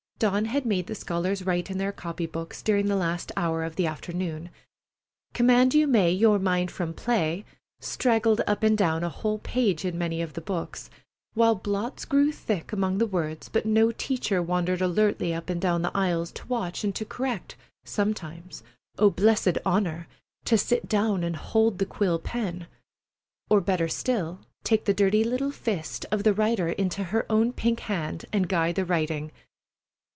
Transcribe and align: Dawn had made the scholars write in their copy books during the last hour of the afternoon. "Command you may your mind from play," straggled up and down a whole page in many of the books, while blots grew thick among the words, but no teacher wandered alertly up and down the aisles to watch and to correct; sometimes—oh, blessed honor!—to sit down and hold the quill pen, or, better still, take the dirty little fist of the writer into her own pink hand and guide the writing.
Dawn 0.21 0.45
had 0.45 0.67
made 0.67 0.85
the 0.85 0.93
scholars 0.93 1.47
write 1.47 1.71
in 1.71 1.79
their 1.79 1.91
copy 1.91 2.27
books 2.27 2.61
during 2.61 2.85
the 2.85 2.95
last 2.95 3.31
hour 3.35 3.63
of 3.63 3.75
the 3.75 3.87
afternoon. 3.87 4.51
"Command 5.33 5.73
you 5.73 5.87
may 5.87 6.11
your 6.11 6.37
mind 6.37 6.69
from 6.69 6.93
play," 6.93 7.43
straggled 7.79 8.39
up 8.45 8.61
and 8.61 8.77
down 8.77 9.03
a 9.03 9.09
whole 9.09 9.39
page 9.39 9.83
in 9.83 9.97
many 9.97 10.21
of 10.21 10.33
the 10.33 10.39
books, 10.41 10.91
while 11.33 11.55
blots 11.55 12.05
grew 12.05 12.31
thick 12.31 12.71
among 12.71 12.99
the 12.99 13.07
words, 13.07 13.49
but 13.49 13.65
no 13.65 13.91
teacher 13.91 14.43
wandered 14.43 14.79
alertly 14.79 15.33
up 15.33 15.49
and 15.49 15.59
down 15.59 15.81
the 15.81 15.97
aisles 15.97 16.31
to 16.33 16.45
watch 16.45 16.83
and 16.83 16.93
to 16.93 17.03
correct; 17.03 17.55
sometimes—oh, 17.83 19.09
blessed 19.09 19.57
honor!—to 19.65 20.55
sit 20.55 20.87
down 20.87 21.23
and 21.23 21.35
hold 21.35 21.79
the 21.79 21.83
quill 21.85 22.19
pen, 22.19 22.67
or, 23.49 23.59
better 23.59 23.87
still, 23.87 24.39
take 24.63 24.85
the 24.85 24.93
dirty 24.93 25.23
little 25.23 25.49
fist 25.49 26.05
of 26.11 26.23
the 26.23 26.31
writer 26.35 26.67
into 26.69 27.05
her 27.05 27.25
own 27.27 27.51
pink 27.51 27.79
hand 27.79 28.25
and 28.31 28.47
guide 28.47 28.75
the 28.75 28.85
writing. 28.85 29.31